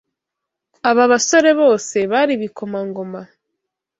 [0.89, 3.21] Aba basore bose bari ibikomangoma,